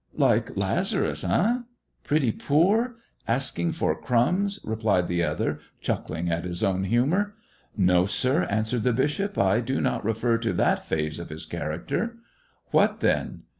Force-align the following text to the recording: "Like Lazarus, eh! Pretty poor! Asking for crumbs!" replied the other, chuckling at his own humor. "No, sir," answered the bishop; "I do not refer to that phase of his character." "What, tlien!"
"Like 0.17 0.57
Lazarus, 0.57 1.23
eh! 1.23 1.59
Pretty 2.03 2.31
poor! 2.31 2.95
Asking 3.27 3.71
for 3.71 3.93
crumbs!" 4.01 4.59
replied 4.63 5.07
the 5.07 5.23
other, 5.23 5.59
chuckling 5.79 6.27
at 6.27 6.43
his 6.43 6.63
own 6.63 6.85
humor. 6.85 7.35
"No, 7.77 8.07
sir," 8.07 8.45
answered 8.45 8.81
the 8.81 8.93
bishop; 8.93 9.37
"I 9.37 9.59
do 9.59 9.79
not 9.79 10.03
refer 10.03 10.39
to 10.39 10.53
that 10.53 10.87
phase 10.87 11.19
of 11.19 11.29
his 11.29 11.45
character." 11.45 12.17
"What, 12.71 12.99
tlien!" 12.99 13.41